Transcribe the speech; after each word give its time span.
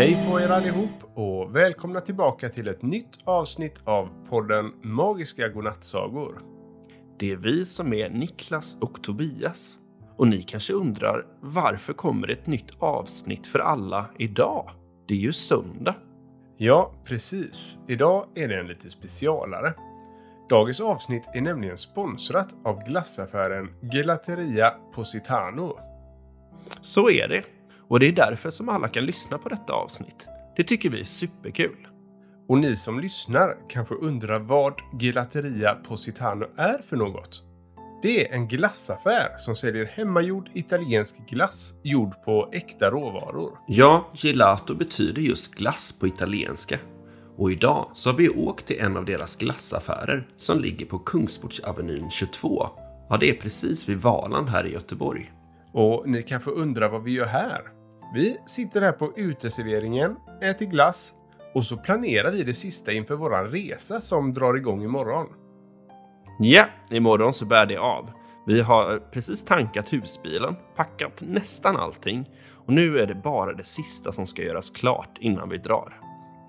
Hej 0.00 0.26
på 0.30 0.40
er 0.40 0.48
allihop 0.48 1.04
och 1.14 1.56
välkomna 1.56 2.00
tillbaka 2.00 2.48
till 2.48 2.68
ett 2.68 2.82
nytt 2.82 3.18
avsnitt 3.24 3.82
av 3.84 4.08
podden 4.28 4.72
Magiska 4.82 5.48
godnattsagor. 5.48 6.40
Det 7.18 7.32
är 7.32 7.36
vi 7.36 7.64
som 7.64 7.92
är 7.92 8.08
Niklas 8.08 8.78
och 8.80 9.02
Tobias. 9.02 9.78
Och 10.16 10.28
ni 10.28 10.42
kanske 10.42 10.72
undrar 10.72 11.26
varför 11.40 11.92
kommer 11.92 12.30
ett 12.30 12.46
nytt 12.46 12.70
avsnitt 12.78 13.46
för 13.46 13.58
alla 13.58 14.10
idag? 14.18 14.70
Det 15.08 15.14
är 15.14 15.18
ju 15.18 15.32
söndag. 15.32 15.94
Ja, 16.56 16.92
precis. 17.04 17.78
Idag 17.88 18.26
är 18.34 18.48
det 18.48 18.60
en 18.60 18.66
lite 18.66 18.90
specialare. 18.90 19.74
Dagens 20.48 20.80
avsnitt 20.80 21.28
är 21.34 21.40
nämligen 21.40 21.78
sponsrat 21.78 22.54
av 22.64 22.84
glassaffären 22.84 23.68
Gelateria 23.92 24.70
Positano. 24.94 25.78
Så 26.80 27.10
är 27.10 27.28
det. 27.28 27.59
Och 27.90 28.00
det 28.00 28.08
är 28.08 28.12
därför 28.12 28.50
som 28.50 28.68
alla 28.68 28.88
kan 28.88 29.04
lyssna 29.04 29.38
på 29.38 29.48
detta 29.48 29.72
avsnitt. 29.72 30.28
Det 30.56 30.64
tycker 30.64 30.90
vi 30.90 31.00
är 31.00 31.04
superkul. 31.04 31.88
Och 32.48 32.58
ni 32.58 32.76
som 32.76 33.00
lyssnar 33.00 33.56
kanske 33.68 33.94
undrar 33.94 34.38
vad 34.38 34.74
Gelateria 35.00 35.74
Positano 35.74 36.46
är 36.56 36.78
för 36.78 36.96
något? 36.96 37.42
Det 38.02 38.28
är 38.28 38.34
en 38.34 38.48
glassaffär 38.48 39.28
som 39.38 39.56
säljer 39.56 39.84
hemmagjord 39.84 40.50
italiensk 40.54 41.28
glass 41.30 41.72
gjord 41.82 42.22
på 42.24 42.48
äkta 42.52 42.90
råvaror. 42.90 43.58
Ja, 43.68 44.10
gelato 44.14 44.74
betyder 44.74 45.22
just 45.22 45.54
glass 45.54 45.98
på 46.00 46.06
italienska. 46.06 46.78
Och 47.36 47.52
idag 47.52 47.90
så 47.94 48.10
har 48.10 48.16
vi 48.16 48.28
åkt 48.28 48.66
till 48.66 48.80
en 48.80 48.96
av 48.96 49.04
deras 49.04 49.36
glassaffärer 49.36 50.28
som 50.36 50.60
ligger 50.60 50.86
på 50.86 50.98
Kungsportsavenyn 50.98 52.10
22. 52.10 52.66
Ja, 53.08 53.16
det 53.16 53.30
är 53.30 53.34
precis 53.34 53.88
vid 53.88 53.98
Valand 53.98 54.48
här 54.48 54.66
i 54.66 54.72
Göteborg. 54.72 55.32
Och 55.72 56.08
ni 56.08 56.22
kanske 56.22 56.50
undrar 56.50 56.88
vad 56.88 57.02
vi 57.02 57.12
gör 57.12 57.26
här? 57.26 57.79
Vi 58.14 58.38
sitter 58.46 58.82
här 58.82 58.92
på 58.92 59.12
uteserveringen, 59.16 60.16
äter 60.42 60.66
glass 60.66 61.14
och 61.54 61.64
så 61.64 61.76
planerar 61.76 62.32
vi 62.32 62.42
det 62.42 62.54
sista 62.54 62.92
inför 62.92 63.14
våran 63.14 63.50
resa 63.50 64.00
som 64.00 64.34
drar 64.34 64.54
igång 64.54 64.82
imorgon. 64.84 65.26
Ja, 66.38 66.64
imorgon 66.90 67.34
så 67.34 67.46
bär 67.46 67.66
det 67.66 67.76
av. 67.76 68.10
Vi 68.46 68.60
har 68.60 68.98
precis 68.98 69.44
tankat 69.44 69.92
husbilen, 69.92 70.56
packat 70.76 71.22
nästan 71.22 71.76
allting 71.76 72.30
och 72.66 72.72
nu 72.72 72.98
är 72.98 73.06
det 73.06 73.14
bara 73.14 73.52
det 73.52 73.64
sista 73.64 74.12
som 74.12 74.26
ska 74.26 74.42
göras 74.42 74.70
klart 74.70 75.18
innan 75.20 75.48
vi 75.48 75.58
drar. 75.58 76.00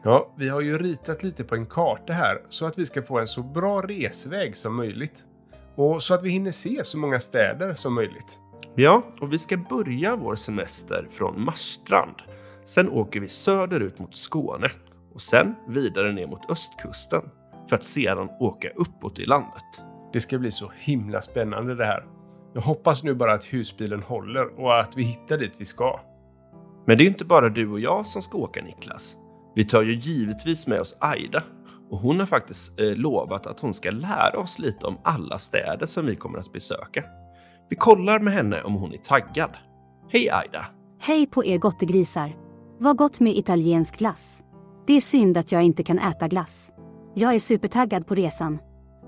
Ja, 0.03 0.33
vi 0.37 0.49
har 0.49 0.61
ju 0.61 0.77
ritat 0.77 1.23
lite 1.23 1.43
på 1.43 1.55
en 1.55 1.65
karta 1.65 2.13
här 2.13 2.41
så 2.49 2.65
att 2.65 2.79
vi 2.79 2.85
ska 2.85 3.01
få 3.01 3.19
en 3.19 3.27
så 3.27 3.43
bra 3.43 3.81
resväg 3.81 4.57
som 4.57 4.75
möjligt. 4.75 5.27
Och 5.75 6.03
så 6.03 6.13
att 6.13 6.23
vi 6.23 6.29
hinner 6.29 6.51
se 6.51 6.83
så 6.83 6.97
många 6.97 7.19
städer 7.19 7.73
som 7.73 7.93
möjligt. 7.93 8.39
Ja, 8.75 9.03
och 9.21 9.33
vi 9.33 9.37
ska 9.37 9.57
börja 9.57 10.15
vår 10.15 10.35
semester 10.35 11.07
från 11.11 11.43
Marstrand. 11.43 12.15
Sen 12.65 12.89
åker 12.89 13.19
vi 13.19 13.27
söderut 13.27 13.99
mot 13.99 14.15
Skåne 14.15 14.71
och 15.13 15.21
sen 15.21 15.55
vidare 15.67 16.11
ner 16.11 16.27
mot 16.27 16.51
östkusten 16.51 17.21
för 17.69 17.75
att 17.75 17.83
sedan 17.83 18.29
åka 18.39 18.69
uppåt 18.75 19.19
i 19.19 19.25
landet. 19.25 19.83
Det 20.13 20.19
ska 20.19 20.39
bli 20.39 20.51
så 20.51 20.71
himla 20.79 21.21
spännande 21.21 21.75
det 21.75 21.85
här. 21.85 22.05
Jag 22.53 22.61
hoppas 22.61 23.03
nu 23.03 23.13
bara 23.13 23.33
att 23.33 23.45
husbilen 23.45 24.03
håller 24.03 24.59
och 24.59 24.79
att 24.79 24.97
vi 24.97 25.03
hittar 25.03 25.37
dit 25.37 25.53
vi 25.57 25.65
ska. 25.65 25.99
Men 26.87 26.97
det 26.97 27.03
är 27.03 27.07
inte 27.07 27.25
bara 27.25 27.49
du 27.49 27.69
och 27.69 27.79
jag 27.79 28.07
som 28.07 28.21
ska 28.21 28.37
åka 28.37 28.63
Niklas. 28.63 29.15
Vi 29.55 29.65
tar 29.65 29.81
ju 29.81 29.95
givetvis 29.95 30.67
med 30.67 30.81
oss 30.81 30.97
Aida 30.99 31.43
och 31.89 31.97
hon 31.97 32.19
har 32.19 32.27
faktiskt 32.27 32.79
eh, 32.79 32.95
lovat 32.95 33.47
att 33.47 33.59
hon 33.59 33.73
ska 33.73 33.91
lära 33.91 34.39
oss 34.39 34.59
lite 34.59 34.85
om 34.85 34.97
alla 35.03 35.37
städer 35.37 35.85
som 35.85 36.05
vi 36.05 36.15
kommer 36.15 36.39
att 36.39 36.53
besöka. 36.53 37.03
Vi 37.71 37.77
kollar 37.77 38.19
med 38.19 38.33
henne 38.33 38.61
om 38.61 38.73
hon 38.73 38.93
är 38.93 38.97
taggad. 38.97 39.49
Hej 40.09 40.29
Aida! 40.29 40.65
Hej 40.99 41.27
på 41.27 41.45
er 41.45 41.57
gottegrisar! 41.57 42.35
Vad 42.79 42.97
gott 42.97 43.19
med 43.19 43.37
italiensk 43.37 43.97
glass. 43.97 44.43
Det 44.87 44.93
är 44.93 45.01
synd 45.01 45.37
att 45.37 45.51
jag 45.51 45.63
inte 45.63 45.83
kan 45.83 45.99
äta 45.99 46.27
glass. 46.27 46.71
Jag 47.15 47.35
är 47.35 47.39
supertaggad 47.39 48.07
på 48.07 48.15
resan. 48.15 48.59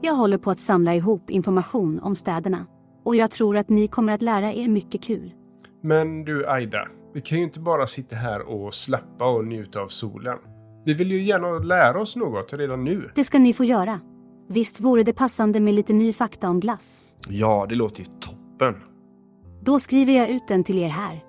Jag 0.02 0.14
håller 0.14 0.38
på 0.38 0.52
att 0.52 0.60
samla 0.60 0.96
ihop 0.96 1.30
information 1.30 2.00
om 2.00 2.16
städerna. 2.16 2.66
Och 3.06 3.16
jag 3.16 3.32
tror 3.32 3.58
att 3.58 3.70
ni 3.70 3.88
kommer 3.88 4.14
att 4.14 4.22
lära 4.22 4.54
er 4.54 4.68
mycket 4.68 5.04
kul. 5.04 5.34
Men 5.82 6.26
du 6.26 6.48
Aida, 6.48 6.88
vi 7.14 7.22
kan 7.22 7.38
ju 7.38 7.44
inte 7.44 7.60
bara 7.60 7.88
sitta 7.88 8.16
här 8.16 8.50
och 8.50 8.74
slappa 8.74 9.26
och 9.26 9.46
njuta 9.46 9.82
av 9.82 9.88
solen. 9.88 10.38
Vi 10.86 10.94
vill 10.94 11.12
ju 11.12 11.24
gärna 11.24 11.50
lära 11.50 12.02
oss 12.02 12.16
något 12.16 12.54
redan 12.54 12.84
nu. 12.84 13.12
Det 13.16 13.24
ska 13.24 13.40
ni 13.40 13.54
få 13.54 13.64
göra. 13.64 14.00
Visst 14.50 14.80
vore 14.80 15.04
det 15.04 15.14
passande 15.14 15.60
med 15.60 15.74
lite 15.74 15.94
ny 15.94 16.14
fakta 16.14 16.50
om 16.50 16.60
glass? 16.60 17.04
Ja, 17.28 17.66
det 17.70 17.76
låter 17.76 18.00
ju 18.00 18.06
toppen. 18.06 18.43
Då 19.62 19.80
skriver 19.80 20.14
jag 20.14 20.30
ut 20.30 20.48
den 20.48 20.64
till 20.64 20.80
er 20.80 20.90
här. 20.90 21.24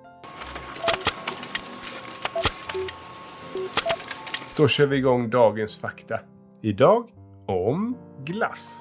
Då 4.57 4.67
kör 4.67 4.87
vi 4.87 4.97
igång 4.97 5.29
dagens 5.29 5.79
fakta. 5.79 6.19
Idag 6.61 7.09
om 7.47 7.97
glass. 8.25 8.79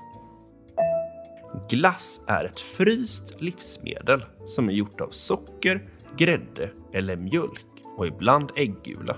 Glass 1.68 2.24
är 2.28 2.44
ett 2.44 2.60
fryst 2.60 3.40
livsmedel 3.40 4.24
som 4.44 4.68
är 4.68 4.72
gjort 4.72 5.00
av 5.00 5.08
socker, 5.10 5.88
grädde 6.16 6.70
eller 6.92 7.16
mjölk 7.16 7.66
och 7.96 8.06
ibland 8.06 8.50
äggula. 8.56 9.16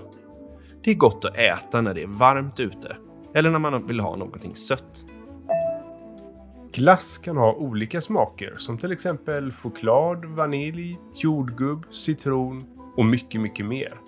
Det 0.83 0.91
är 0.91 0.95
gott 0.95 1.25
att 1.25 1.37
äta 1.37 1.81
när 1.81 1.93
det 1.93 2.03
är 2.03 2.07
varmt 2.07 2.59
ute 2.59 2.97
eller 3.33 3.49
när 3.49 3.59
man 3.59 3.87
vill 3.87 3.99
ha 3.99 4.15
någonting 4.15 4.55
sött. 4.55 5.05
Glass 6.73 7.17
kan 7.17 7.37
ha 7.37 7.53
olika 7.53 8.01
smaker 8.01 8.55
som 8.57 8.77
till 8.77 8.91
exempel 8.91 9.51
choklad, 9.51 10.25
vanilj, 10.25 10.97
jordgubb, 11.15 11.85
citron 11.91 12.63
och 12.97 13.05
mycket, 13.05 13.41
mycket 13.41 13.65
mer. 13.65 14.01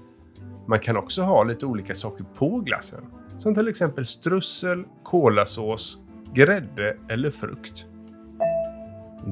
Man 0.68 0.80
kan 0.80 0.98
också 0.98 1.22
ha 1.22 1.44
lite 1.44 1.66
olika 1.66 1.96
saker 1.96 2.26
på 2.38 2.60
glassen 2.60 3.06
som 3.38 3.56
till 3.56 3.68
exempel 3.68 4.06
strussel, 4.06 4.84
kolasås, 5.04 5.98
grädde 6.34 6.98
eller 7.10 7.30
frukt. 7.30 7.86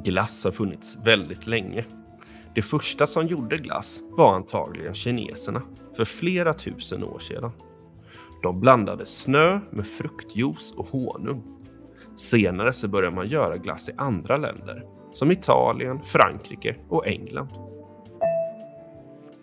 Glass 0.04 0.44
har 0.44 0.52
funnits 0.52 0.98
väldigt 1.06 1.48
länge. 1.48 1.86
Det 2.56 2.62
första 2.62 3.08
som 3.08 3.28
gjorde 3.28 3.58
glass 3.58 4.02
var 4.18 4.36
antagligen 4.36 4.94
kineserna 4.94 5.62
för 5.96 6.06
flera 6.06 6.54
tusen 6.54 7.04
år 7.04 7.20
sedan. 7.20 7.52
De 8.44 8.60
blandade 8.60 9.06
snö 9.06 9.60
med 9.72 9.88
fruktjuice 9.88 10.74
och 10.78 10.88
honung. 10.88 11.57
Senare 12.18 12.74
så 12.74 12.88
började 12.88 13.16
man 13.16 13.28
göra 13.28 13.58
glass 13.58 13.90
i 13.90 13.94
andra 13.98 14.38
länder 14.38 14.84
som 15.12 15.32
Italien, 15.32 16.02
Frankrike 16.04 16.76
och 16.90 17.08
England. 17.08 17.50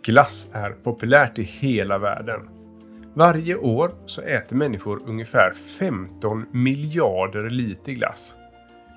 Glass 0.05 0.51
är 0.53 0.71
populärt 0.71 1.39
i 1.39 1.43
hela 1.43 1.99
världen. 1.99 2.41
Varje 3.15 3.57
år 3.57 3.91
så 4.07 4.23
äter 4.23 4.57
människor 4.57 5.01
ungefär 5.07 5.53
15 5.79 6.47
miljarder 6.53 7.51
liter 7.51 7.93
glass. 7.93 8.37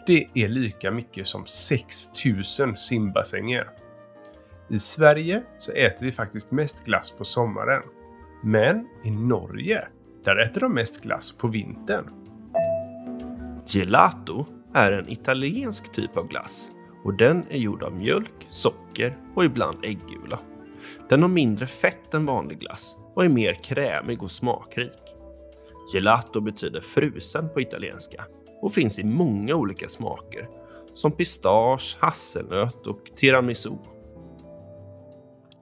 Det 0.07 0.27
är 0.33 0.47
lika 0.47 0.91
mycket 0.91 1.27
som 1.27 1.45
6000 1.45 2.77
simbassänger. 2.77 3.69
I 4.69 4.79
Sverige 4.79 5.43
så 5.57 5.71
äter 5.71 6.05
vi 6.05 6.11
faktiskt 6.11 6.51
mest 6.51 6.85
glass 6.85 7.11
på 7.17 7.25
sommaren. 7.25 7.81
Men 8.43 8.87
i 9.03 9.11
Norge, 9.11 9.87
där 10.23 10.41
äter 10.41 10.61
de 10.61 10.73
mest 10.73 11.03
glass 11.03 11.37
på 11.37 11.47
vintern. 11.47 12.26
Gelato 13.69 14.45
är 14.73 14.91
en 14.91 15.09
italiensk 15.09 15.91
typ 15.91 16.17
av 16.17 16.27
glass 16.27 16.71
och 17.03 17.17
den 17.17 17.43
är 17.49 17.57
gjord 17.57 17.83
av 17.83 17.93
mjölk, 17.93 18.47
socker 18.49 19.17
och 19.35 19.45
ibland 19.45 19.85
äggula. 19.85 20.39
Den 21.09 21.21
har 21.21 21.29
mindre 21.29 21.67
fett 21.67 22.13
än 22.13 22.25
vanlig 22.25 22.59
glass 22.59 22.97
och 23.13 23.25
är 23.25 23.29
mer 23.29 23.53
krämig 23.53 24.23
och 24.23 24.31
smakrik. 24.31 25.01
Gelato 25.93 26.41
betyder 26.41 26.81
frusen 26.81 27.49
på 27.53 27.61
italienska 27.61 28.25
och 28.61 28.73
finns 28.73 28.99
i 28.99 29.03
många 29.03 29.55
olika 29.55 29.87
smaker 29.87 30.49
som 30.93 31.11
pistage, 31.11 31.97
hasselnöt 31.99 32.87
och 32.87 33.01
tiramisu. 33.15 33.71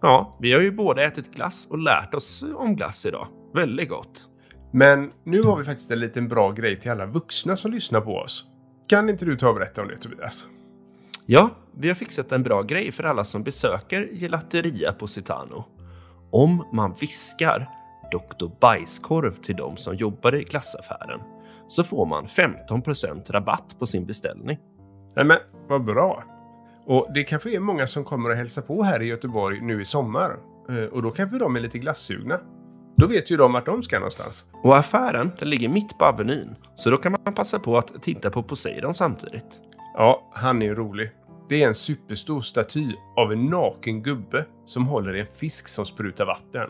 Ja, 0.02 0.38
vi 0.42 0.54
har 0.54 0.62
ju 0.62 0.72
båda 0.72 1.04
ätit 1.04 1.36
glass 1.36 1.68
och 1.70 1.78
lärt 1.78 2.14
oss 2.14 2.46
om 2.56 2.76
glass 2.76 3.06
idag. 3.06 3.28
Väldigt 3.54 3.90
gott. 3.90 4.30
Men 4.78 5.12
nu 5.24 5.42
har 5.42 5.58
vi 5.58 5.64
faktiskt 5.64 5.92
en 5.92 6.00
liten 6.00 6.28
bra 6.28 6.52
grej 6.52 6.80
till 6.80 6.92
alla 6.92 7.06
vuxna 7.06 7.56
som 7.56 7.72
lyssnar 7.72 8.02
på 8.02 8.16
oss. 8.16 8.46
Kan 8.88 9.10
inte 9.10 9.26
du 9.26 9.38
ta 9.38 9.50
och 9.50 9.56
berätta 9.56 9.82
om 9.82 9.88
det 9.88 9.98
Tobias? 9.98 10.48
Ja, 11.26 11.50
vi 11.78 11.88
har 11.88 11.96
fixat 11.96 12.32
en 12.32 12.44
bra 12.44 12.62
grej 12.62 12.92
för 12.92 13.04
alla 13.04 13.24
som 13.24 13.44
besöker 13.44 14.10
Gelateria 14.12 14.94
Positano. 14.94 15.66
Om 16.32 16.68
man 16.74 16.94
viskar 17.02 17.70
Dr. 18.12 18.48
Bajskorv 18.62 19.34
till 19.34 19.56
de 19.56 19.78
som 19.78 19.96
jobbar 19.96 20.36
i 20.36 20.44
glassaffären 20.44 21.20
så 21.68 21.84
får 21.84 22.06
man 22.06 22.26
15% 22.26 23.32
rabatt 23.32 23.76
på 23.80 23.86
sin 23.86 24.06
beställning. 24.06 24.60
Nej 25.16 25.26
men, 25.26 25.38
vad 25.68 25.86
bra! 25.86 26.24
Och 26.86 27.08
det 27.14 27.24
kanske 27.24 27.56
är 27.56 27.60
många 27.60 27.88
som 27.88 28.04
kommer 28.04 28.30
att 28.30 28.38
hälsa 28.38 28.62
på 28.62 28.84
här 28.84 29.02
i 29.02 29.06
Göteborg 29.06 29.62
nu 29.62 29.82
i 29.82 29.86
sommar. 29.86 30.38
Eh, 30.70 30.76
Och 30.76 31.02
då 31.02 31.12
kanske 31.12 31.38
de 31.38 31.56
är 31.56 31.60
lite 31.60 31.80
glassugna. 31.80 32.40
Då 32.98 33.08
vet 33.08 33.32
ju 33.32 33.38
de 33.38 33.54
vart 33.54 33.66
de 33.66 33.84
ska 33.84 34.00
någonstans. 34.00 34.48
Och 34.64 34.78
affären 34.78 35.32
den 35.40 35.50
ligger 35.50 35.70
mitt 35.70 35.98
på 35.98 36.06
Avenyn, 36.06 36.56
så 36.76 36.90
då 36.90 36.98
kan 36.98 37.12
man 37.12 37.34
passa 37.34 37.60
på 37.60 37.78
att 37.78 38.04
titta 38.04 38.30
på 38.30 38.44
Poseidon 38.44 38.94
samtidigt. 38.94 39.62
Ja, 39.94 40.32
han 40.34 40.62
är 40.62 40.66
ju 40.66 40.74
rolig. 40.74 41.12
Det 41.50 41.64
är 41.64 41.68
en 41.68 41.76
superstor 41.76 42.42
staty 42.42 42.94
av 43.18 43.32
en 43.32 43.46
naken 43.46 44.04
gubbe 44.04 44.46
som 44.66 44.86
håller 44.88 45.16
i 45.16 45.20
en 45.20 45.28
fisk 45.28 45.68
som 45.68 45.86
sprutar 45.86 46.26
vatten. 46.26 46.70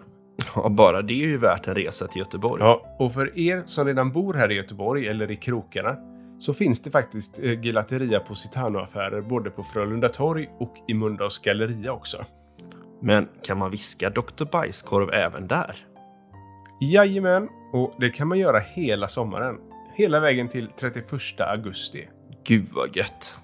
Ja, 0.56 0.69
bara 0.69 1.01
det 1.01 1.13
är 1.13 1.27
ju 1.27 1.38
värt 1.38 1.68
en 1.68 1.75
resa 1.75 2.07
till 2.07 2.19
Göteborg. 2.19 2.63
Ja, 2.63 2.95
och 3.00 3.13
för 3.13 3.39
er 3.39 3.63
som 3.66 3.88
redan 3.88 4.12
bor 4.12 4.33
här 4.33 4.51
i 4.51 4.56
Göteborg 4.56 5.07
eller 5.07 5.31
i 5.31 5.36
krokarna 5.36 5.95
så 6.39 6.54
finns 6.54 6.81
det 6.81 6.92
faktiskt 6.92 7.39
eh, 7.39 7.62
Gelateria 7.62 8.19
Positano-affärer 8.19 9.21
både 9.21 9.50
på 9.50 9.63
Frölunda 9.63 10.10
torg 10.10 10.50
och 10.60 10.74
i 10.88 10.94
Mölndals 10.94 11.39
galleria 11.39 11.94
också. 11.94 12.25
Men 13.01 13.28
kan 13.44 13.57
man 13.57 13.71
viska 13.71 14.10
Dr. 14.10 14.45
Bajskorv 14.51 15.10
även 15.13 15.48
där? 15.48 15.75
Jajamän, 16.80 17.50
och 17.74 17.94
det 18.00 18.10
kan 18.10 18.27
man 18.27 18.39
göra 18.39 18.60
hela 18.60 19.07
sommaren. 19.07 19.56
Hela 19.94 20.19
vägen 20.19 20.48
till 20.48 20.68
31 20.80 21.06
augusti. 21.39 22.07
Gud 22.44 22.68
vad 22.74 22.95
gött. 22.95 23.42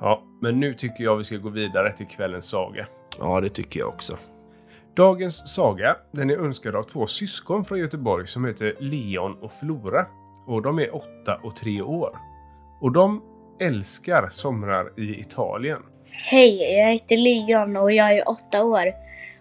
Ja, 0.00 0.22
men 0.42 0.60
nu 0.60 0.74
tycker 0.74 1.04
jag 1.04 1.16
vi 1.16 1.24
ska 1.24 1.36
gå 1.36 1.48
vidare 1.48 1.96
till 1.96 2.06
kvällens 2.06 2.48
saga. 2.48 2.86
Ja, 3.18 3.40
det 3.40 3.48
tycker 3.48 3.80
jag 3.80 3.88
också. 3.88 4.18
Dagens 4.96 5.54
saga 5.54 5.96
den 6.12 6.30
är 6.30 6.36
önskad 6.36 6.76
av 6.76 6.82
två 6.82 7.06
syskon 7.06 7.64
från 7.64 7.78
Göteborg 7.78 8.26
som 8.26 8.44
heter 8.44 8.76
Leon 8.78 9.36
och 9.40 9.52
Flora. 9.52 10.06
Och 10.46 10.62
de 10.62 10.78
är 10.78 10.94
åtta 10.94 11.40
och 11.42 11.56
tre 11.56 11.82
år. 11.82 12.18
Och 12.80 12.92
de 12.92 13.22
älskar 13.60 14.28
somrar 14.30 15.00
i 15.00 15.20
Italien. 15.20 15.82
Hej, 16.10 16.78
jag 16.78 16.92
heter 16.92 17.16
Leon 17.16 17.76
och 17.76 17.92
jag 17.92 18.16
är 18.16 18.28
åtta 18.28 18.64
år. 18.64 18.92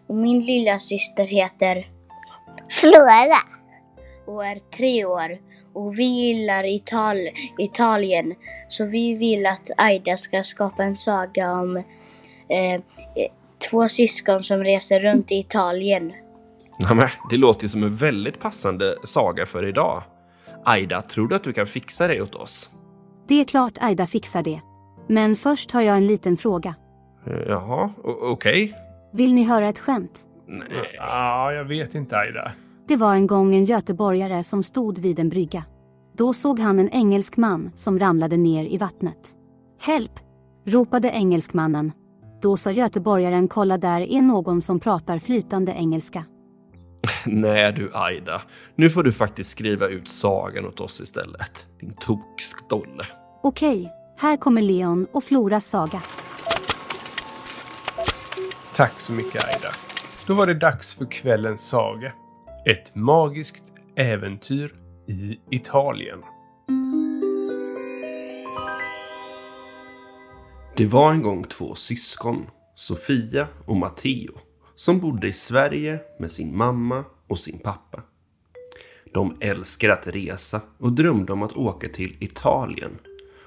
Och 0.07 0.15
min 0.15 0.45
lilla 0.45 0.79
syster 0.79 1.25
heter 1.25 1.98
Flora. 2.69 3.37
och 4.25 4.45
är 4.45 4.59
tre 4.77 5.05
år. 5.05 5.37
Och 5.73 5.99
vi 5.99 6.03
gillar 6.03 6.63
Ital- 6.63 7.29
Italien. 7.57 8.35
Så 8.69 8.85
vi 8.85 9.13
vill 9.15 9.45
att 9.45 9.71
Aida 9.77 10.17
ska 10.17 10.43
skapa 10.43 10.83
en 10.83 10.95
saga 10.95 11.51
om 11.51 11.77
eh, 11.77 12.81
två 13.69 13.87
syskon 13.89 14.43
som 14.43 14.63
reser 14.63 14.99
runt 14.99 15.31
i 15.31 15.35
Italien. 15.35 16.13
Ja, 16.79 17.07
det 17.29 17.37
låter 17.37 17.63
ju 17.63 17.69
som 17.69 17.83
en 17.83 17.95
väldigt 17.95 18.39
passande 18.39 18.95
saga 19.03 19.45
för 19.45 19.65
idag. 19.67 20.03
Aida, 20.65 21.01
tror 21.01 21.27
du 21.27 21.35
att 21.35 21.43
du 21.43 21.53
kan 21.53 21.65
fixa 21.65 22.07
det 22.07 22.21
åt 22.21 22.35
oss? 22.35 22.69
Det 23.27 23.41
är 23.41 23.43
klart 23.45 23.73
Aida 23.81 24.07
fixar 24.07 24.43
det. 24.43 24.61
Men 25.07 25.35
först 25.35 25.71
har 25.71 25.81
jag 25.81 25.97
en 25.97 26.07
liten 26.07 26.37
fråga. 26.37 26.75
Eh, 27.27 27.33
Jaha, 27.47 27.89
okej. 28.03 28.73
Vill 29.13 29.33
ni 29.33 29.43
höra 29.43 29.69
ett 29.69 29.79
skämt? 29.79 30.25
Nej. 30.49 30.95
Ja, 30.97 31.53
jag 31.53 31.65
vet 31.65 31.95
inte 31.95 32.17
Aida. 32.17 32.51
Det 32.87 32.95
var 32.95 33.15
en 33.15 33.27
gång 33.27 33.55
en 33.55 33.65
göteborgare 33.65 34.43
som 34.43 34.63
stod 34.63 34.99
vid 34.99 35.19
en 35.19 35.29
brygga. 35.29 35.63
Då 36.17 36.33
såg 36.33 36.59
han 36.59 36.79
en 36.79 36.89
engelsk 36.89 37.37
man 37.37 37.71
som 37.75 37.99
ramlade 37.99 38.37
ner 38.37 38.65
i 38.65 38.77
vattnet. 38.77 39.35
Hjälp! 39.87 40.11
ropade 40.65 41.09
engelskmannen. 41.09 41.91
Då 42.41 42.57
sa 42.57 42.71
göteborgaren 42.71 43.47
kolla 43.47 43.77
där 43.77 44.01
är 44.01 44.21
någon 44.21 44.61
som 44.61 44.79
pratar 44.79 45.19
flytande 45.19 45.71
engelska. 45.71 46.25
Nej 47.25 47.73
du 47.73 47.91
Aida, 47.93 48.41
nu 48.75 48.89
får 48.89 49.03
du 49.03 49.11
faktiskt 49.11 49.51
skriva 49.51 49.87
ut 49.87 50.09
sagan 50.09 50.65
åt 50.65 50.79
oss 50.79 51.01
istället. 51.01 51.67
Din 51.79 51.93
tokstolle. 51.99 53.05
Okej, 53.43 53.91
här 54.17 54.37
kommer 54.37 54.61
Leon 54.61 55.07
och 55.11 55.23
Floras 55.23 55.69
saga. 55.69 56.01
Tack 58.75 58.99
så 58.99 59.13
mycket 59.13 59.47
Aida. 59.47 59.88
Då 60.29 60.35
var 60.35 60.47
det 60.47 60.53
dags 60.53 60.95
för 60.95 61.05
kvällens 61.05 61.69
saga. 61.69 62.13
Ett 62.65 62.95
magiskt 62.95 63.63
äventyr 63.95 64.73
i 65.07 65.39
Italien. 65.51 66.19
Det 70.77 70.85
var 70.85 71.11
en 71.11 71.21
gång 71.21 71.43
två 71.43 71.75
syskon, 71.75 72.45
Sofia 72.75 73.47
och 73.65 73.75
Matteo, 73.75 74.33
som 74.75 74.99
bodde 74.99 75.27
i 75.27 75.33
Sverige 75.33 75.99
med 76.19 76.31
sin 76.31 76.57
mamma 76.57 77.03
och 77.27 77.39
sin 77.39 77.59
pappa. 77.59 78.03
De 79.13 79.37
älskade 79.41 79.93
att 79.93 80.07
resa 80.07 80.61
och 80.77 80.91
drömde 80.91 81.33
om 81.33 81.43
att 81.43 81.57
åka 81.57 81.87
till 81.87 82.17
Italien. 82.19 82.99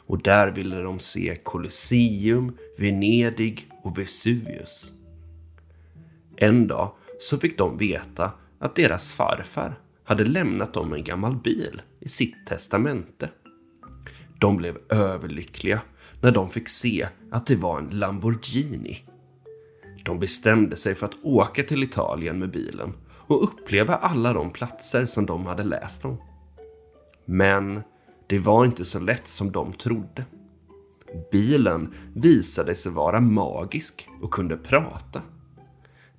Och 0.06 0.22
där 0.22 0.50
ville 0.50 0.80
de 0.80 1.00
se 1.00 1.36
Colosseum, 1.42 2.56
Venedig 2.78 3.68
och 3.82 3.98
Vesuvius. 3.98 4.92
En 6.42 6.66
dag 6.66 6.90
så 7.18 7.38
fick 7.38 7.58
de 7.58 7.78
veta 7.78 8.32
att 8.58 8.76
deras 8.76 9.12
farfar 9.12 9.74
hade 10.04 10.24
lämnat 10.24 10.74
dem 10.74 10.92
en 10.92 11.04
gammal 11.04 11.36
bil 11.36 11.82
i 12.00 12.08
sitt 12.08 12.46
testamente. 12.46 13.30
De 14.40 14.56
blev 14.56 14.78
överlyckliga 14.88 15.82
när 16.20 16.30
de 16.30 16.50
fick 16.50 16.68
se 16.68 17.08
att 17.30 17.46
det 17.46 17.56
var 17.56 17.78
en 17.78 17.90
Lamborghini. 17.90 18.98
De 20.04 20.18
bestämde 20.18 20.76
sig 20.76 20.94
för 20.94 21.06
att 21.06 21.24
åka 21.24 21.62
till 21.62 21.82
Italien 21.82 22.38
med 22.38 22.50
bilen 22.50 22.92
och 23.08 23.44
uppleva 23.44 23.94
alla 23.94 24.32
de 24.32 24.50
platser 24.50 25.06
som 25.06 25.26
de 25.26 25.46
hade 25.46 25.64
läst 25.64 26.04
om. 26.04 26.16
Men 27.24 27.82
det 28.26 28.38
var 28.38 28.64
inte 28.64 28.84
så 28.84 28.98
lätt 28.98 29.28
som 29.28 29.52
de 29.52 29.72
trodde. 29.72 30.24
Bilen 31.32 31.94
visade 32.14 32.74
sig 32.74 32.92
vara 32.92 33.20
magisk 33.20 34.08
och 34.22 34.30
kunde 34.30 34.56
prata. 34.56 35.22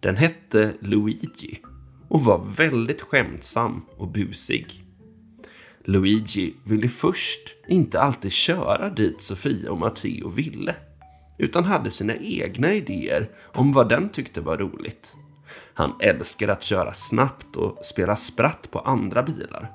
Den 0.03 0.15
hette 0.15 0.73
Luigi 0.79 1.59
och 2.07 2.23
var 2.23 2.45
väldigt 2.57 3.01
skämtsam 3.01 3.85
och 3.97 4.07
busig. 4.07 4.83
Luigi 5.83 6.53
ville 6.63 6.87
först 6.87 7.55
inte 7.67 8.01
alltid 8.01 8.31
köra 8.31 8.89
dit 8.89 9.21
Sofia 9.21 9.71
och 9.71 9.77
Matteo 9.77 10.29
ville, 10.29 10.75
utan 11.37 11.63
hade 11.63 11.91
sina 11.91 12.15
egna 12.15 12.73
idéer 12.73 13.29
om 13.53 13.73
vad 13.73 13.89
den 13.89 14.09
tyckte 14.09 14.41
var 14.41 14.57
roligt. 14.57 15.15
Han 15.73 15.93
älskade 15.99 16.53
att 16.53 16.63
köra 16.63 16.93
snabbt 16.93 17.55
och 17.55 17.85
spela 17.85 18.15
spratt 18.15 18.71
på 18.71 18.79
andra 18.79 19.23
bilar. 19.23 19.71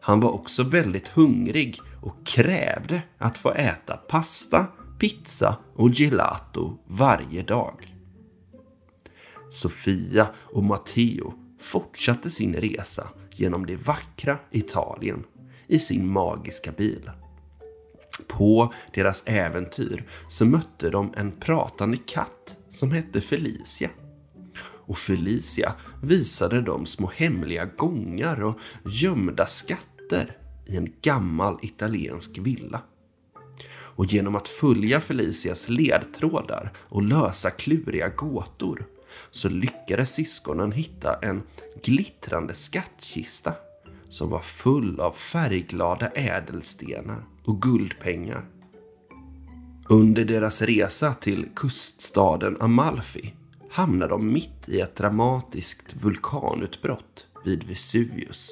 Han 0.00 0.20
var 0.20 0.30
också 0.30 0.62
väldigt 0.62 1.08
hungrig 1.08 1.80
och 2.02 2.26
krävde 2.26 3.02
att 3.18 3.38
få 3.38 3.52
äta 3.52 3.96
pasta, 3.96 4.66
pizza 4.98 5.56
och 5.74 5.90
gelato 5.90 6.78
varje 6.86 7.42
dag. 7.42 7.97
Sofia 9.50 10.28
och 10.36 10.64
Matteo 10.64 11.34
fortsatte 11.60 12.30
sin 12.30 12.54
resa 12.54 13.08
genom 13.34 13.66
det 13.66 13.76
vackra 13.76 14.38
Italien 14.50 15.24
i 15.66 15.78
sin 15.78 16.08
magiska 16.08 16.72
bil. 16.72 17.10
På 18.26 18.72
deras 18.94 19.22
äventyr 19.26 20.04
så 20.28 20.44
mötte 20.44 20.90
de 20.90 21.14
en 21.16 21.32
pratande 21.32 21.98
katt 22.06 22.56
som 22.70 22.92
hette 22.92 23.20
Felicia. 23.20 23.90
Och 24.60 24.98
Felicia 24.98 25.74
visade 26.02 26.60
dem 26.60 26.86
små 26.86 27.10
hemliga 27.16 27.64
gångar 27.64 28.42
och 28.42 28.58
gömda 28.84 29.46
skatter 29.46 30.36
i 30.66 30.76
en 30.76 30.92
gammal 31.02 31.58
italiensk 31.62 32.38
villa. 32.38 32.80
Och 33.70 34.06
genom 34.06 34.36
att 34.36 34.48
följa 34.48 35.00
Felicias 35.00 35.68
ledtrådar 35.68 36.72
och 36.78 37.02
lösa 37.02 37.50
kluriga 37.50 38.08
gåtor 38.08 38.86
så 39.30 39.48
lyckades 39.48 40.10
syskonen 40.10 40.72
hitta 40.72 41.18
en 41.22 41.42
glittrande 41.82 42.54
skattkista 42.54 43.54
som 44.08 44.30
var 44.30 44.40
full 44.40 45.00
av 45.00 45.12
färgglada 45.12 46.08
ädelstenar 46.08 47.24
och 47.44 47.62
guldpengar. 47.62 48.44
Under 49.88 50.24
deras 50.24 50.62
resa 50.62 51.14
till 51.14 51.48
kuststaden 51.56 52.56
Amalfi 52.60 53.34
hamnade 53.70 54.10
de 54.10 54.32
mitt 54.32 54.68
i 54.68 54.80
ett 54.80 54.96
dramatiskt 54.96 55.94
vulkanutbrott 55.94 57.26
vid 57.44 57.64
Vesuvius. 57.64 58.50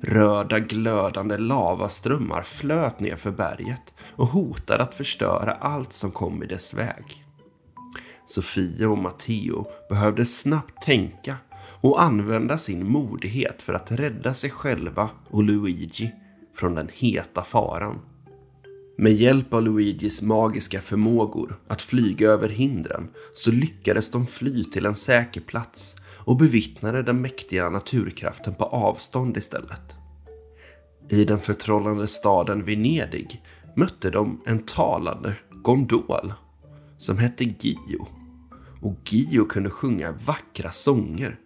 Röda 0.00 0.58
glödande 0.58 1.36
lavaströmmar 1.36 2.42
flöt 2.42 3.00
ner 3.00 3.16
för 3.16 3.30
berget 3.30 3.94
och 4.16 4.26
hotade 4.26 4.82
att 4.82 4.94
förstöra 4.94 5.52
allt 5.52 5.92
som 5.92 6.10
kom 6.10 6.42
i 6.42 6.46
dess 6.46 6.74
väg. 6.74 7.23
Sofia 8.26 8.88
och 8.88 8.98
Matteo 8.98 9.66
behövde 9.88 10.24
snabbt 10.24 10.82
tänka 10.82 11.36
och 11.80 12.02
använda 12.02 12.58
sin 12.58 12.88
modighet 12.88 13.62
för 13.62 13.74
att 13.74 13.92
rädda 13.92 14.34
sig 14.34 14.50
själva 14.50 15.10
och 15.30 15.44
Luigi 15.44 16.12
från 16.54 16.74
den 16.74 16.88
heta 16.92 17.42
faran. 17.42 18.00
Med 18.96 19.12
hjälp 19.12 19.54
av 19.54 19.62
Luigis 19.62 20.22
magiska 20.22 20.80
förmågor 20.80 21.56
att 21.68 21.82
flyga 21.82 22.28
över 22.28 22.48
hindren 22.48 23.08
så 23.32 23.50
lyckades 23.50 24.10
de 24.10 24.26
fly 24.26 24.64
till 24.64 24.86
en 24.86 24.94
säker 24.94 25.40
plats 25.40 25.96
och 26.24 26.36
bevittnade 26.36 27.02
den 27.02 27.20
mäktiga 27.20 27.70
naturkraften 27.70 28.54
på 28.54 28.64
avstånd 28.64 29.36
istället. 29.36 29.96
I 31.08 31.24
den 31.24 31.38
förtrollande 31.38 32.06
staden 32.06 32.64
Venedig 32.64 33.42
mötte 33.76 34.10
de 34.10 34.42
en 34.46 34.62
talande 34.62 35.34
gondol 35.50 36.32
som 36.98 37.18
hette 37.18 37.44
Gio. 37.44 38.06
Och 38.80 38.94
Gio 39.04 39.44
kunde 39.44 39.70
sjunga 39.70 40.12
vackra 40.12 40.70
sånger 40.70 41.38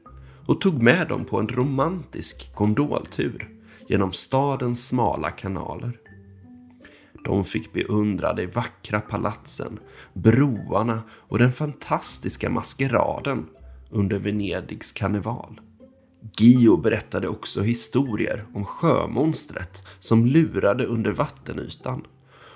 och 0.46 0.60
tog 0.60 0.82
med 0.82 1.08
dem 1.08 1.24
på 1.24 1.38
en 1.38 1.48
romantisk 1.48 2.54
gondoltur 2.54 3.48
genom 3.88 4.12
stadens 4.12 4.88
smala 4.88 5.30
kanaler. 5.30 5.98
De 7.24 7.44
fick 7.44 7.72
beundra 7.72 8.32
de 8.34 8.46
vackra 8.46 9.00
palatsen, 9.00 9.78
broarna 10.14 11.02
och 11.10 11.38
den 11.38 11.52
fantastiska 11.52 12.50
maskeraden 12.50 13.46
under 13.90 14.18
Venedigs 14.18 14.92
karneval. 14.92 15.60
Gio 16.38 16.76
berättade 16.76 17.28
också 17.28 17.62
historier 17.62 18.46
om 18.54 18.64
sjömonstret 18.64 19.82
som 19.98 20.26
lurade 20.26 20.86
under 20.86 21.12
vattenytan 21.12 22.06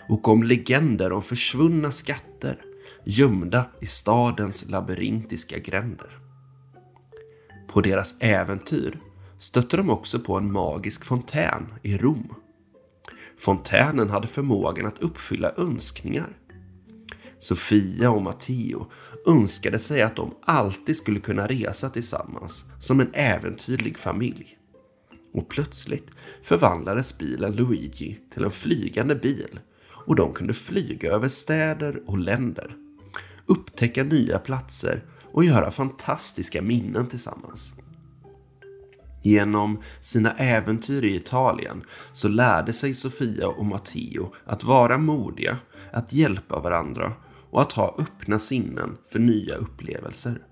och 0.08 0.28
om 0.28 0.42
legender 0.42 1.12
om 1.12 1.22
försvunna 1.22 1.90
skatter 1.90 2.58
gömda 3.04 3.66
i 3.80 3.86
stadens 3.86 4.68
labyrintiska 4.68 5.58
gränder. 5.58 6.18
På 7.68 7.80
deras 7.80 8.14
äventyr 8.20 9.00
stötte 9.38 9.76
de 9.76 9.90
också 9.90 10.18
på 10.18 10.36
en 10.36 10.52
magisk 10.52 11.04
fontän 11.04 11.74
i 11.82 11.96
Rom. 11.96 12.34
Fontänen 13.38 14.10
hade 14.10 14.28
förmågan 14.28 14.86
att 14.86 15.02
uppfylla 15.02 15.52
önskningar. 15.56 16.36
Sofia 17.38 18.10
och 18.10 18.22
Matteo 18.22 18.90
önskade 19.26 19.78
sig 19.78 20.02
att 20.02 20.16
de 20.16 20.34
alltid 20.42 20.96
skulle 20.96 21.20
kunna 21.20 21.46
resa 21.46 21.90
tillsammans 21.90 22.64
som 22.80 23.00
en 23.00 23.14
äventyrlig 23.14 23.98
familj. 23.98 24.58
Och 25.34 25.48
plötsligt 25.48 26.10
förvandlades 26.42 27.18
bilen 27.18 27.56
Luigi 27.56 28.18
till 28.30 28.44
en 28.44 28.50
flygande 28.50 29.14
bil 29.14 29.60
och 30.06 30.16
de 30.16 30.32
kunde 30.32 30.54
flyga 30.54 31.12
över 31.12 31.28
städer 31.28 32.02
och 32.06 32.18
länder, 32.18 32.76
upptäcka 33.52 34.04
nya 34.04 34.38
platser 34.38 35.04
och 35.32 35.44
göra 35.44 35.70
fantastiska 35.70 36.62
minnen 36.62 37.06
tillsammans. 37.06 37.74
Genom 39.22 39.82
sina 40.00 40.36
äventyr 40.36 41.04
i 41.04 41.16
Italien 41.16 41.84
så 42.12 42.28
lärde 42.28 42.72
sig 42.72 42.94
Sofia 42.94 43.48
och 43.48 43.66
Matteo 43.66 44.32
att 44.44 44.64
vara 44.64 44.98
modiga, 44.98 45.58
att 45.92 46.12
hjälpa 46.12 46.60
varandra 46.60 47.12
och 47.50 47.62
att 47.62 47.72
ha 47.72 47.96
öppna 47.98 48.38
sinnen 48.38 48.96
för 49.12 49.18
nya 49.18 49.54
upplevelser. 49.54 50.42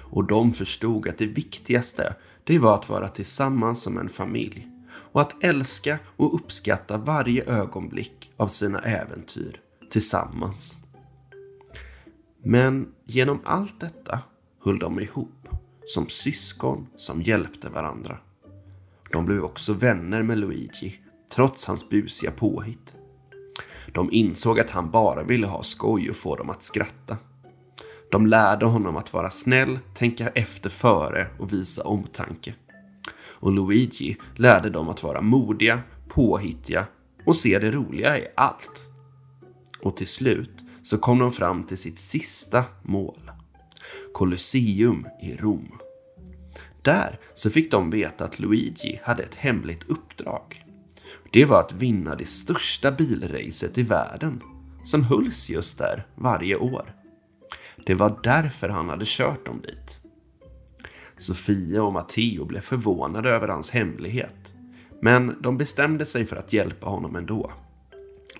Och 0.00 0.26
de 0.26 0.52
förstod 0.52 1.08
att 1.08 1.18
det 1.18 1.26
viktigaste, 1.26 2.14
det 2.44 2.58
var 2.58 2.74
att 2.74 2.88
vara 2.88 3.08
tillsammans 3.08 3.82
som 3.82 3.98
en 3.98 4.08
familj 4.08 4.68
och 5.12 5.20
att 5.20 5.44
älska 5.44 5.98
och 6.06 6.34
uppskatta 6.34 6.98
varje 6.98 7.44
ögonblick 7.44 8.32
av 8.36 8.46
sina 8.46 8.80
äventyr 8.80 9.60
tillsammans. 9.90 10.81
Men 12.44 12.88
genom 13.04 13.40
allt 13.44 13.80
detta 13.80 14.18
höll 14.64 14.78
de 14.78 15.00
ihop 15.00 15.48
som 15.84 16.08
syskon 16.08 16.86
som 16.96 17.22
hjälpte 17.22 17.68
varandra. 17.68 18.18
De 19.12 19.24
blev 19.24 19.44
också 19.44 19.72
vänner 19.72 20.22
med 20.22 20.38
Luigi, 20.38 21.00
trots 21.34 21.64
hans 21.64 21.88
busiga 21.88 22.30
påhitt. 22.30 22.96
De 23.92 24.12
insåg 24.12 24.60
att 24.60 24.70
han 24.70 24.90
bara 24.90 25.22
ville 25.22 25.46
ha 25.46 25.62
skoj 25.62 26.10
och 26.10 26.16
få 26.16 26.36
dem 26.36 26.50
att 26.50 26.62
skratta. 26.62 27.16
De 28.10 28.26
lärde 28.26 28.66
honom 28.66 28.96
att 28.96 29.12
vara 29.12 29.30
snäll, 29.30 29.78
tänka 29.94 30.28
efter 30.28 30.70
före 30.70 31.26
och 31.38 31.52
visa 31.52 31.82
omtanke. 31.82 32.54
Och 33.14 33.52
Luigi 33.52 34.16
lärde 34.36 34.70
dem 34.70 34.88
att 34.88 35.02
vara 35.02 35.20
modiga, 35.20 35.80
påhittiga 36.08 36.86
och 37.26 37.36
se 37.36 37.58
det 37.58 37.70
roliga 37.70 38.18
i 38.18 38.26
allt. 38.36 38.88
Och 39.82 39.96
till 39.96 40.06
slut 40.06 40.51
så 40.82 40.98
kom 40.98 41.18
de 41.18 41.32
fram 41.32 41.64
till 41.64 41.78
sitt 41.78 41.98
sista 41.98 42.64
mål. 42.82 43.30
Colosseum 44.14 45.06
i 45.22 45.36
Rom. 45.36 45.78
Där 46.82 47.20
så 47.34 47.50
fick 47.50 47.70
de 47.70 47.90
veta 47.90 48.24
att 48.24 48.38
Luigi 48.38 49.00
hade 49.02 49.22
ett 49.22 49.34
hemligt 49.34 49.88
uppdrag. 49.88 50.64
Det 51.32 51.44
var 51.44 51.60
att 51.60 51.72
vinna 51.72 52.14
det 52.14 52.28
största 52.28 52.92
bilracet 52.92 53.78
i 53.78 53.82
världen 53.82 54.42
som 54.84 55.04
hölls 55.04 55.50
just 55.50 55.78
där 55.78 56.06
varje 56.14 56.56
år. 56.56 56.94
Det 57.86 57.94
var 57.94 58.20
därför 58.22 58.68
han 58.68 58.88
hade 58.88 59.04
kört 59.06 59.46
dem 59.46 59.60
dit. 59.60 60.02
Sofia 61.16 61.82
och 61.82 61.92
Matteo 61.92 62.44
blev 62.44 62.60
förvånade 62.60 63.30
över 63.30 63.48
hans 63.48 63.70
hemlighet. 63.70 64.54
Men 65.02 65.36
de 65.40 65.56
bestämde 65.56 66.06
sig 66.06 66.24
för 66.24 66.36
att 66.36 66.52
hjälpa 66.52 66.86
honom 66.86 67.16
ändå. 67.16 67.52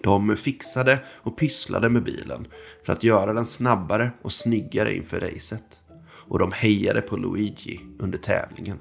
De 0.02 0.36
fixade 0.36 1.04
och 1.08 1.38
pysslade 1.38 1.88
med 1.88 2.04
bilen 2.04 2.46
för 2.82 2.92
att 2.92 3.04
göra 3.04 3.32
den 3.32 3.46
snabbare 3.46 4.10
och 4.22 4.32
snyggare 4.32 4.96
inför 4.96 5.20
racet. 5.20 5.80
Och 6.04 6.38
de 6.38 6.52
hejade 6.52 7.00
på 7.00 7.16
Luigi 7.16 7.80
under 7.98 8.18
tävlingen. 8.18 8.78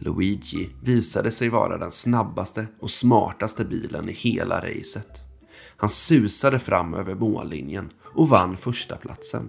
Luigi 0.00 0.70
visade 0.82 1.30
sig 1.30 1.48
vara 1.48 1.78
den 1.78 1.90
snabbaste 1.90 2.66
och 2.80 2.90
smartaste 2.90 3.64
bilen 3.64 4.08
i 4.08 4.12
hela 4.12 4.60
racet. 4.60 5.20
Han 5.76 5.90
susade 5.90 6.58
fram 6.58 6.94
över 6.94 7.14
mållinjen 7.14 7.90
och 8.14 8.28
vann 8.28 8.56
första 8.56 8.96
platsen. 8.96 9.48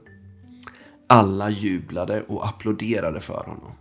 Alla 1.08 1.50
jublade 1.50 2.22
och 2.22 2.48
applåderade 2.48 3.20
för 3.20 3.44
honom. 3.46 3.72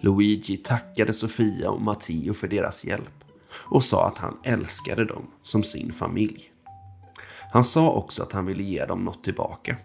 Luigi 0.00 0.56
tackade 0.56 1.12
Sofia 1.12 1.70
och 1.70 1.82
Matteo 1.82 2.34
för 2.34 2.48
deras 2.48 2.84
hjälp 2.84 3.25
och 3.58 3.84
sa 3.84 4.06
att 4.06 4.18
han 4.18 4.36
älskade 4.44 5.04
dem 5.04 5.26
som 5.42 5.62
sin 5.62 5.92
familj. 5.92 6.52
Han 7.52 7.64
sa 7.64 7.90
också 7.90 8.22
att 8.22 8.32
han 8.32 8.46
ville 8.46 8.62
ge 8.62 8.86
dem 8.86 9.04
något 9.04 9.24
tillbaka. 9.24 9.76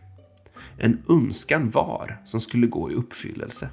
En 0.77 1.03
önskan 1.09 1.69
var 1.69 2.21
som 2.25 2.41
skulle 2.41 2.67
gå 2.67 2.91
i 2.91 2.95
uppfyllelse. 2.95 3.69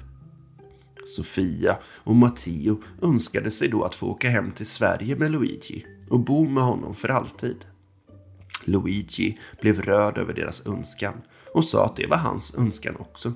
Sofia 1.05 1.77
och 1.83 2.15
Matteo 2.15 2.81
önskade 3.01 3.51
sig 3.51 3.67
då 3.67 3.83
att 3.83 3.95
få 3.95 4.07
åka 4.07 4.29
hem 4.29 4.51
till 4.51 4.65
Sverige 4.65 5.15
med 5.15 5.31
Luigi 5.31 5.85
och 6.09 6.19
bo 6.19 6.49
med 6.49 6.63
honom 6.63 6.95
för 6.95 7.09
alltid. 7.09 7.65
Luigi 8.65 9.39
blev 9.61 9.81
rörd 9.81 10.17
över 10.17 10.33
deras 10.33 10.67
önskan 10.67 11.21
och 11.53 11.65
sa 11.65 11.85
att 11.85 11.95
det 11.95 12.07
var 12.07 12.17
hans 12.17 12.55
önskan 12.55 12.95
också. 12.99 13.33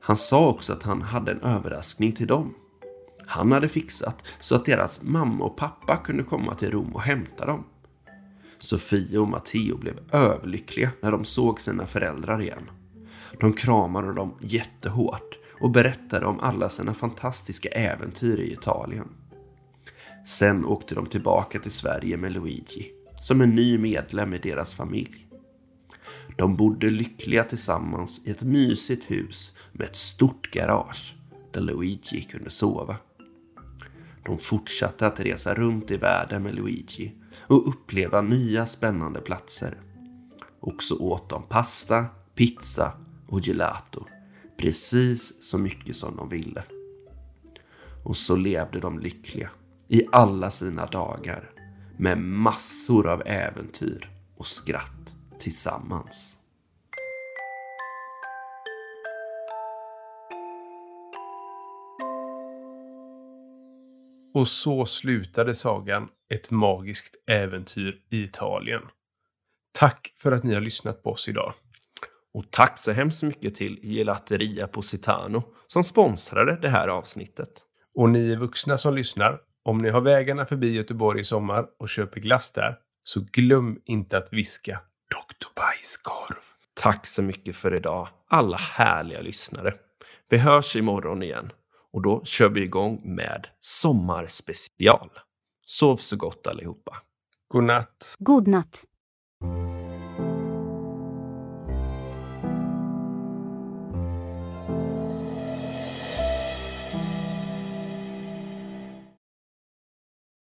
Han 0.00 0.16
sa 0.16 0.48
också 0.48 0.72
att 0.72 0.82
han 0.82 1.02
hade 1.02 1.32
en 1.32 1.40
överraskning 1.40 2.12
till 2.12 2.26
dem. 2.26 2.54
Han 3.32 3.52
hade 3.52 3.68
fixat 3.68 4.24
så 4.40 4.54
att 4.54 4.64
deras 4.64 5.02
mamma 5.02 5.44
och 5.44 5.56
pappa 5.56 5.96
kunde 5.96 6.22
komma 6.22 6.54
till 6.54 6.70
Rom 6.70 6.94
och 6.94 7.02
hämta 7.02 7.46
dem. 7.46 7.64
Sofia 8.58 9.20
och 9.20 9.28
Matteo 9.28 9.76
blev 9.76 9.98
överlyckliga 10.12 10.90
när 11.00 11.10
de 11.10 11.24
såg 11.24 11.60
sina 11.60 11.86
föräldrar 11.86 12.42
igen. 12.42 12.70
De 13.40 13.52
kramade 13.52 14.14
dem 14.14 14.34
jättehårt 14.40 15.38
och 15.60 15.70
berättade 15.70 16.26
om 16.26 16.40
alla 16.40 16.68
sina 16.68 16.94
fantastiska 16.94 17.68
äventyr 17.68 18.38
i 18.38 18.52
Italien. 18.52 19.08
Sen 20.26 20.64
åkte 20.64 20.94
de 20.94 21.06
tillbaka 21.06 21.58
till 21.58 21.72
Sverige 21.72 22.16
med 22.16 22.32
Luigi, 22.32 22.92
som 23.20 23.40
en 23.40 23.54
ny 23.54 23.78
medlem 23.78 24.34
i 24.34 24.38
deras 24.38 24.74
familj. 24.74 25.26
De 26.36 26.56
bodde 26.56 26.90
lyckliga 26.90 27.44
tillsammans 27.44 28.20
i 28.24 28.30
ett 28.30 28.42
mysigt 28.42 29.10
hus 29.10 29.56
med 29.72 29.86
ett 29.86 29.96
stort 29.96 30.50
garage 30.50 31.14
där 31.52 31.60
Luigi 31.60 32.22
kunde 32.22 32.50
sova. 32.50 32.96
De 34.24 34.38
fortsatte 34.38 35.06
att 35.06 35.20
resa 35.20 35.54
runt 35.54 35.90
i 35.90 35.96
världen 35.96 36.42
med 36.42 36.54
Luigi 36.54 37.12
och 37.38 37.68
uppleva 37.68 38.20
nya 38.20 38.66
spännande 38.66 39.20
platser. 39.20 39.80
Och 40.60 40.82
så 40.82 40.98
åt 40.98 41.30
de 41.30 41.42
pasta, 41.42 42.06
pizza 42.34 42.92
och 43.26 43.40
gelato 43.40 44.06
precis 44.62 45.44
så 45.44 45.58
mycket 45.58 45.96
som 45.96 46.16
de 46.16 46.28
ville. 46.28 46.62
Och 48.04 48.16
så 48.16 48.36
levde 48.36 48.80
de 48.80 48.98
lyckliga 48.98 49.50
i 49.88 50.02
alla 50.12 50.50
sina 50.50 50.86
dagar 50.86 51.50
med 51.96 52.18
massor 52.18 53.06
av 53.06 53.22
äventyr 53.26 54.10
och 54.36 54.46
skratt 54.46 55.14
tillsammans. 55.38 56.38
Och 64.34 64.48
så 64.48 64.86
slutade 64.86 65.54
sagan 65.54 66.08
Ett 66.34 66.50
magiskt 66.50 67.14
äventyr 67.26 68.00
i 68.10 68.22
Italien. 68.22 68.82
Tack 69.72 70.12
för 70.16 70.32
att 70.32 70.44
ni 70.44 70.54
har 70.54 70.60
lyssnat 70.60 71.02
på 71.02 71.10
oss 71.10 71.28
idag. 71.28 71.54
Och 72.34 72.44
tack 72.50 72.78
så 72.78 72.92
hemskt 72.92 73.22
mycket 73.22 73.54
till 73.54 73.78
Gelateria 73.82 74.66
Positano 74.66 75.42
som 75.66 75.84
sponsrade 75.84 76.58
det 76.62 76.68
här 76.68 76.88
avsnittet. 76.88 77.48
Och 77.94 78.10
ni 78.10 78.36
vuxna 78.36 78.78
som 78.78 78.94
lyssnar, 78.94 79.40
om 79.62 79.78
ni 79.78 79.90
har 79.90 80.00
vägarna 80.00 80.46
förbi 80.46 80.72
Göteborg 80.72 81.20
i 81.20 81.24
sommar 81.24 81.66
och 81.78 81.88
köper 81.88 82.20
glass 82.20 82.52
där, 82.52 82.76
så 83.04 83.20
glöm 83.32 83.80
inte 83.84 84.18
att 84.18 84.32
viska 84.32 84.80
Dr. 85.10 85.48
Bajskorv. 85.56 86.42
Tack 86.74 87.06
så 87.06 87.22
mycket 87.22 87.56
för 87.56 87.74
idag, 87.74 88.08
alla 88.28 88.56
härliga 88.56 89.20
lyssnare. 89.20 89.74
Vi 90.28 90.38
hörs 90.38 90.76
imorgon 90.76 91.22
igen 91.22 91.52
och 91.92 92.02
då 92.02 92.24
kör 92.24 92.48
vi 92.48 92.62
igång 92.62 93.00
med 93.04 93.46
Sommarspecial. 93.60 95.10
Sov 95.66 95.96
så 95.96 96.16
gott 96.16 96.46
allihopa. 96.46 96.96
God 97.48 97.64
natt. 97.64 98.16
God 98.18 98.48
natt. 98.48 98.84